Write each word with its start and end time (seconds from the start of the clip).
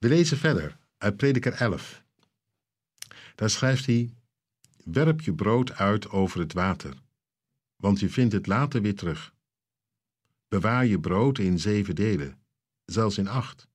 We 0.00 0.08
lezen 0.08 0.36
verder 0.36 0.78
uit 0.98 1.16
Prediker 1.16 1.52
11. 1.52 2.04
Daar 3.34 3.50
schrijft 3.50 3.86
hij: 3.86 4.14
Werp 4.84 5.20
je 5.20 5.34
brood 5.34 5.72
uit 5.72 6.10
over 6.10 6.40
het 6.40 6.52
water, 6.52 6.94
want 7.76 8.00
je 8.00 8.08
vindt 8.08 8.32
het 8.32 8.46
later 8.46 8.82
weer 8.82 8.94
terug. 8.94 9.34
Bewaar 10.48 10.86
je 10.86 11.00
brood 11.00 11.38
in 11.38 11.58
zeven 11.58 11.94
delen, 11.94 12.38
zelfs 12.84 13.18
in 13.18 13.28
acht, 13.28 13.68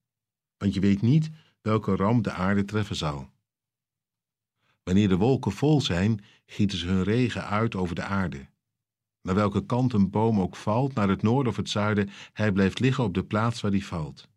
want 0.57 0.73
je 0.73 0.79
weet 0.79 1.01
niet 1.01 1.29
welke 1.61 1.95
ramp 1.95 2.23
de 2.23 2.31
aarde 2.31 2.65
treffen 2.65 2.95
zal. 2.95 3.29
Wanneer 4.83 5.07
de 5.07 5.17
wolken 5.17 5.51
vol 5.51 5.81
zijn, 5.81 6.23
gieten 6.45 6.77
ze 6.77 6.87
hun 6.87 7.03
regen 7.03 7.45
uit 7.45 7.75
over 7.75 7.95
de 7.95 8.03
aarde. 8.03 8.47
Naar 9.21 9.35
welke 9.35 9.65
kant 9.65 9.93
een 9.93 10.09
boom 10.09 10.39
ook 10.39 10.55
valt, 10.55 10.93
naar 10.93 11.09
het 11.09 11.21
noorden 11.21 11.51
of 11.51 11.57
het 11.57 11.69
zuiden, 11.69 12.09
hij 12.33 12.51
blijft 12.51 12.79
liggen 12.79 13.03
op 13.03 13.13
de 13.13 13.23
plaats 13.23 13.61
waar 13.61 13.71
die 13.71 13.85
valt. 13.85 14.27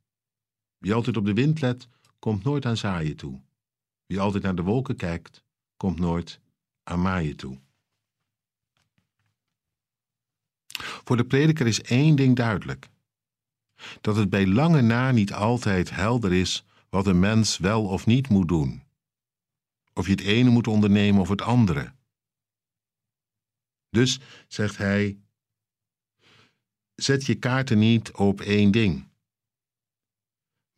Wie 0.78 0.94
altijd 0.94 1.16
op 1.16 1.24
de 1.24 1.34
wind 1.34 1.60
let, 1.60 1.88
komt 2.18 2.44
nooit 2.44 2.66
aan 2.66 2.76
zaaien 2.76 3.16
toe. 3.16 3.40
Wie 4.06 4.20
altijd 4.20 4.42
naar 4.42 4.54
de 4.54 4.62
wolken 4.62 4.96
kijkt, 4.96 5.44
komt 5.76 5.98
nooit 5.98 6.40
aan 6.82 7.02
maaien 7.02 7.36
toe. 7.36 7.58
Voor 11.04 11.16
de 11.16 11.24
prediker 11.24 11.66
is 11.66 11.82
één 11.82 12.16
ding 12.16 12.36
duidelijk: 12.36 12.88
dat 14.00 14.16
het 14.16 14.30
bij 14.30 14.46
lange 14.46 14.80
na 14.80 15.10
niet 15.10 15.32
altijd 15.32 15.90
helder 15.90 16.32
is 16.32 16.64
wat 16.88 17.06
een 17.06 17.18
mens 17.18 17.58
wel 17.58 17.86
of 17.86 18.06
niet 18.06 18.28
moet 18.28 18.48
doen. 18.48 18.82
Of 19.92 20.06
je 20.06 20.12
het 20.12 20.20
ene 20.20 20.50
moet 20.50 20.66
ondernemen 20.66 21.20
of 21.20 21.28
het 21.28 21.42
andere. 21.42 21.92
Dus 23.90 24.20
zegt 24.48 24.76
hij: 24.76 25.18
zet 26.94 27.26
je 27.26 27.34
kaarten 27.34 27.78
niet 27.78 28.12
op 28.12 28.40
één 28.40 28.70
ding, 28.70 29.08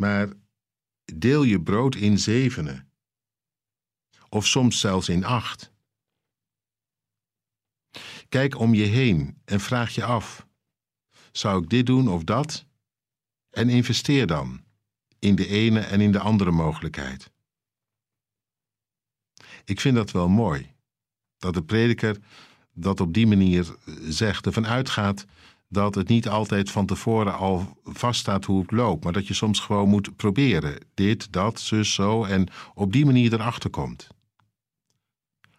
maar 0.00 0.32
deel 1.14 1.42
je 1.42 1.62
brood 1.62 1.94
in 1.94 2.18
zevenen, 2.18 2.92
of 4.28 4.46
soms 4.46 4.80
zelfs 4.80 5.08
in 5.08 5.24
acht. 5.24 5.72
Kijk 8.28 8.58
om 8.58 8.74
je 8.74 8.84
heen 8.84 9.40
en 9.44 9.60
vraag 9.60 9.94
je 9.94 10.04
af: 10.04 10.46
zou 11.32 11.62
ik 11.62 11.68
dit 11.68 11.86
doen 11.86 12.08
of 12.08 12.24
dat? 12.24 12.66
En 13.50 13.68
investeer 13.68 14.26
dan 14.26 14.64
in 15.18 15.34
de 15.34 15.46
ene 15.46 15.80
en 15.80 16.00
in 16.00 16.12
de 16.12 16.20
andere 16.20 16.50
mogelijkheid. 16.50 17.30
Ik 19.64 19.80
vind 19.80 19.96
dat 19.96 20.10
wel 20.10 20.28
mooi, 20.28 20.74
dat 21.38 21.54
de 21.54 21.62
prediker 21.62 22.18
dat 22.72 23.00
op 23.00 23.12
die 23.12 23.26
manier 23.26 23.76
zegt, 24.08 24.46
ervan 24.46 24.66
uitgaat 24.66 25.26
dat 25.72 25.94
het 25.94 26.08
niet 26.08 26.28
altijd 26.28 26.70
van 26.70 26.86
tevoren 26.86 27.34
al 27.34 27.80
vaststaat 27.84 28.44
hoe 28.44 28.60
het 28.60 28.70
loopt, 28.70 29.04
maar 29.04 29.12
dat 29.12 29.26
je 29.26 29.34
soms 29.34 29.60
gewoon 29.60 29.88
moet 29.88 30.16
proberen. 30.16 30.78
Dit, 30.94 31.32
dat, 31.32 31.60
zus, 31.60 31.94
zo, 31.94 32.24
en 32.24 32.48
op 32.74 32.92
die 32.92 33.04
manier 33.04 33.32
erachter 33.32 33.70
komt. 33.70 34.08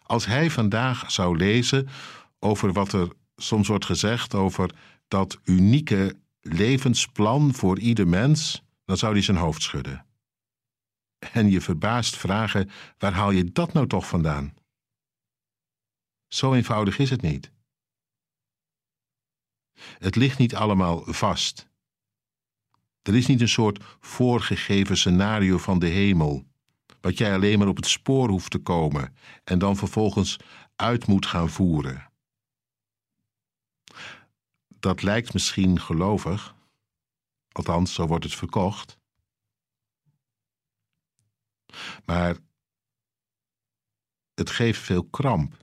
Als 0.02 0.26
hij 0.26 0.50
vandaag 0.50 1.10
zou 1.10 1.36
lezen 1.36 1.88
over 2.38 2.72
wat 2.72 2.92
er 2.92 3.08
soms 3.36 3.68
wordt 3.68 3.84
gezegd 3.84 4.34
over 4.34 4.74
dat 5.08 5.38
unieke 5.44 6.16
levensplan 6.40 7.54
voor 7.54 7.78
ieder 7.78 8.08
mens, 8.08 8.62
dan 8.84 8.96
zou 8.96 9.12
hij 9.12 9.22
zijn 9.22 9.36
hoofd 9.36 9.62
schudden. 9.62 10.06
En 11.32 11.50
je 11.50 11.60
verbaasd 11.60 12.16
vragen: 12.16 12.70
waar 12.98 13.12
haal 13.12 13.30
je 13.30 13.44
dat 13.44 13.72
nou 13.72 13.86
toch 13.86 14.06
vandaan? 14.06 14.54
Zo 16.28 16.52
eenvoudig 16.52 16.98
is 16.98 17.10
het 17.10 17.22
niet. 17.22 17.50
Het 19.98 20.16
ligt 20.16 20.38
niet 20.38 20.54
allemaal 20.54 21.12
vast. 21.12 21.70
Er 23.02 23.14
is 23.14 23.26
niet 23.26 23.40
een 23.40 23.48
soort 23.48 23.84
voorgegeven 24.00 24.96
scenario 24.96 25.58
van 25.58 25.78
de 25.78 25.86
hemel, 25.86 26.44
wat 27.00 27.18
jij 27.18 27.34
alleen 27.34 27.58
maar 27.58 27.68
op 27.68 27.76
het 27.76 27.86
spoor 27.86 28.28
hoeft 28.28 28.50
te 28.50 28.58
komen 28.58 29.16
en 29.44 29.58
dan 29.58 29.76
vervolgens 29.76 30.38
uit 30.76 31.06
moet 31.06 31.26
gaan 31.26 31.50
voeren. 31.50 32.10
Dat 34.68 35.02
lijkt 35.02 35.32
misschien 35.32 35.80
gelovig, 35.80 36.54
althans, 37.52 37.94
zo 37.94 38.06
wordt 38.06 38.24
het 38.24 38.34
verkocht. 38.34 38.98
Maar 42.04 42.36
het 44.34 44.50
geeft 44.50 44.80
veel 44.80 45.04
kramp. 45.04 45.56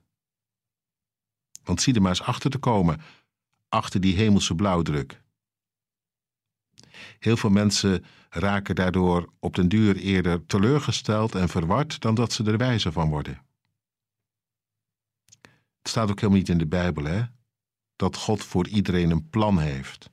Want 1.64 1.82
zie 1.82 1.94
er 1.94 2.02
maar 2.02 2.12
eens 2.12 2.22
achter 2.22 2.50
te 2.50 2.58
komen, 2.58 3.02
achter 3.70 4.02
die 4.02 4.16
hemelse 4.16 4.56
blauwdruk. 4.56 5.22
Heel 7.20 7.38
veel 7.38 7.50
mensen 7.50 8.06
raken 8.30 8.76
daardoor 8.76 9.30
op 9.40 9.56
den 9.56 9.70
duur 9.70 9.96
eerder 9.96 10.46
teleurgesteld 10.46 11.36
en 11.36 11.50
verward 11.50 12.02
dan 12.02 12.16
dat 12.16 12.34
ze 12.34 12.44
er 12.44 12.58
wijzer 12.58 12.92
van 12.92 13.10
worden. 13.10 13.42
Het 15.78 15.90
staat 15.90 16.10
ook 16.10 16.20
helemaal 16.20 16.38
niet 16.38 16.50
in 16.50 16.58
de 16.58 16.68
Bijbel, 16.68 17.04
hè? 17.04 17.22
Dat 17.96 18.16
God 18.16 18.44
voor 18.44 18.68
iedereen 18.68 19.12
een 19.12 19.30
plan 19.30 19.60
heeft. 19.60 20.10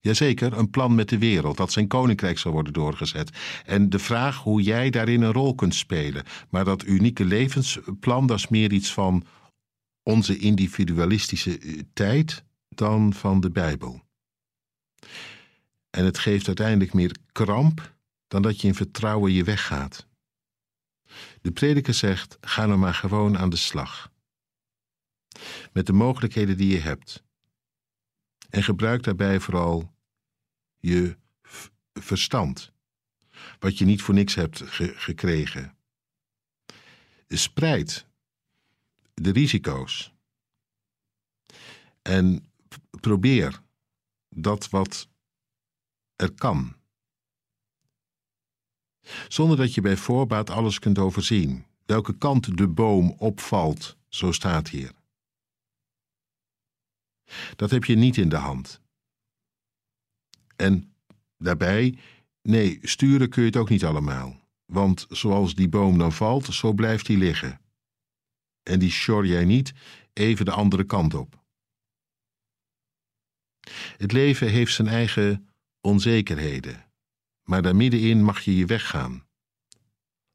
Jazeker, 0.00 0.52
een 0.52 0.70
plan 0.70 0.94
met 0.94 1.08
de 1.08 1.18
wereld, 1.18 1.56
dat 1.56 1.72
zijn 1.72 1.88
koninkrijk 1.88 2.38
zal 2.38 2.52
worden 2.52 2.72
doorgezet. 2.72 3.30
En 3.64 3.90
de 3.90 3.98
vraag 3.98 4.36
hoe 4.36 4.62
jij 4.62 4.90
daarin 4.90 5.22
een 5.22 5.32
rol 5.32 5.54
kunt 5.54 5.74
spelen. 5.74 6.24
Maar 6.50 6.64
dat 6.64 6.84
unieke 6.84 7.24
levensplan, 7.24 8.26
dat 8.26 8.38
is 8.38 8.48
meer 8.48 8.72
iets 8.72 8.92
van 8.92 9.24
onze 10.04 10.38
individualistische 10.38 11.58
eh, 11.58 11.80
tijd 11.92 12.44
dan 12.68 13.14
van 13.14 13.40
de 13.40 13.50
Bijbel. 13.50 14.02
En 15.90 16.04
het 16.04 16.18
geeft 16.18 16.46
uiteindelijk 16.46 16.92
meer 16.92 17.16
kramp 17.32 17.94
dan 18.28 18.42
dat 18.42 18.60
je 18.60 18.66
in 18.66 18.74
vertrouwen 18.74 19.32
je 19.32 19.44
weggaat. 19.44 20.06
De 21.40 21.52
prediker 21.52 21.94
zegt: 21.94 22.38
ga 22.40 22.66
nou 22.66 22.78
maar 22.78 22.94
gewoon 22.94 23.38
aan 23.38 23.50
de 23.50 23.56
slag. 23.56 24.12
Met 25.72 25.86
de 25.86 25.92
mogelijkheden 25.92 26.56
die 26.56 26.72
je 26.72 26.80
hebt. 26.80 27.24
En 28.50 28.62
gebruik 28.62 29.02
daarbij 29.02 29.40
vooral 29.40 29.94
je 30.78 31.16
verstand, 31.92 32.72
wat 33.58 33.78
je 33.78 33.84
niet 33.84 34.02
voor 34.02 34.14
niks 34.14 34.34
hebt 34.34 34.62
gekregen. 34.96 35.76
Spreid 37.28 38.06
de 39.24 39.30
risico's. 39.30 40.12
En 42.02 42.44
probeer 43.00 43.62
dat 44.28 44.68
wat 44.68 45.08
er 46.16 46.32
kan. 46.32 46.76
Zonder 49.28 49.56
dat 49.56 49.74
je 49.74 49.80
bij 49.80 49.96
voorbaat 49.96 50.50
alles 50.50 50.78
kunt 50.78 50.98
overzien. 50.98 51.64
Welke 51.84 52.18
kant 52.18 52.56
de 52.56 52.68
boom 52.68 53.10
opvalt, 53.10 53.96
zo 54.08 54.32
staat 54.32 54.68
hier. 54.68 54.92
Dat 57.56 57.70
heb 57.70 57.84
je 57.84 57.94
niet 57.94 58.16
in 58.16 58.28
de 58.28 58.36
hand. 58.36 58.80
En 60.56 60.94
daarbij, 61.38 61.98
nee, 62.42 62.78
sturen 62.82 63.28
kun 63.28 63.42
je 63.42 63.48
het 63.48 63.56
ook 63.56 63.68
niet 63.68 63.84
allemaal. 63.84 64.40
Want 64.64 65.06
zoals 65.08 65.54
die 65.54 65.68
boom 65.68 65.98
dan 65.98 66.12
valt, 66.12 66.54
zo 66.54 66.72
blijft 66.72 67.06
hij 67.06 67.16
liggen. 67.16 67.60
En 68.64 68.78
die 68.78 68.90
sjor 68.90 69.26
jij 69.26 69.44
niet 69.44 69.72
even 70.12 70.44
de 70.44 70.50
andere 70.50 70.84
kant 70.84 71.14
op. 71.14 71.42
Het 73.96 74.12
leven 74.12 74.50
heeft 74.50 74.74
zijn 74.74 74.88
eigen 74.88 75.48
onzekerheden, 75.80 76.84
maar 77.42 77.62
daar 77.62 77.76
middenin 77.76 78.22
mag 78.24 78.40
je 78.40 78.56
je 78.56 78.66
weggaan. 78.66 79.26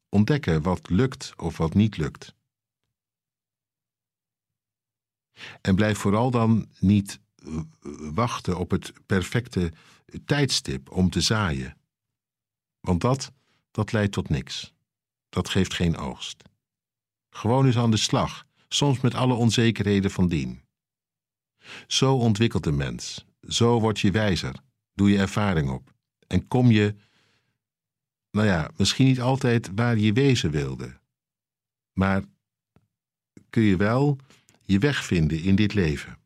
Ontdekken 0.08 0.62
wat 0.62 0.90
lukt 0.90 1.32
of 1.36 1.56
wat 1.56 1.74
niet 1.74 1.96
lukt. 1.96 2.34
En 5.60 5.74
blijf 5.74 5.98
vooral 5.98 6.30
dan 6.30 6.68
niet 6.78 7.20
wachten 8.14 8.58
op 8.58 8.70
het 8.70 8.92
perfecte 9.06 9.72
tijdstip 10.24 10.90
om 10.90 11.10
te 11.10 11.20
zaaien. 11.20 11.76
Want 12.80 13.00
dat, 13.00 13.32
dat 13.70 13.92
leidt 13.92 14.12
tot 14.12 14.28
niks. 14.28 14.72
Dat 15.28 15.48
geeft 15.48 15.74
geen 15.74 15.96
oogst. 15.96 16.49
Gewoon 17.30 17.66
eens 17.66 17.76
aan 17.76 17.90
de 17.90 17.96
slag, 17.96 18.46
soms 18.68 19.00
met 19.00 19.14
alle 19.14 19.34
onzekerheden 19.34 20.10
van 20.10 20.28
dien. 20.28 20.62
Zo 21.86 22.16
ontwikkelt 22.16 22.66
een 22.66 22.76
mens, 22.76 23.24
zo 23.48 23.80
word 23.80 24.00
je 24.00 24.10
wijzer, 24.10 24.54
doe 24.94 25.10
je 25.10 25.18
ervaring 25.18 25.70
op 25.70 25.94
en 26.26 26.48
kom 26.48 26.70
je, 26.70 26.94
nou 28.30 28.46
ja, 28.46 28.70
misschien 28.76 29.06
niet 29.06 29.20
altijd 29.20 29.70
waar 29.74 29.98
je 29.98 30.12
wezen 30.12 30.50
wilde, 30.50 31.00
maar 31.92 32.22
kun 33.50 33.62
je 33.62 33.76
wel 33.76 34.18
je 34.62 34.78
weg 34.78 35.04
vinden 35.04 35.42
in 35.42 35.54
dit 35.54 35.74
leven. 35.74 36.18